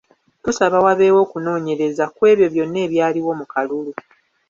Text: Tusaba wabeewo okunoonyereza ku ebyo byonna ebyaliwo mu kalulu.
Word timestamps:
Tusaba 0.43 0.77
wabeewo 0.85 1.19
okunoonyereza 1.25 2.05
ku 2.15 2.21
ebyo 2.31 2.47
byonna 2.53 2.79
ebyaliwo 2.85 3.31
mu 3.39 3.45
kalulu. 3.53 3.91